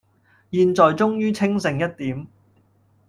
[0.51, 2.25] 現在終於清醒一點